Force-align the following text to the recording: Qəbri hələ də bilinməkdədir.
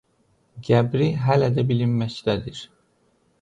Qəbri 0.69 1.09
hələ 1.25 1.51
də 1.59 1.67
bilinməkdədir. 1.73 2.65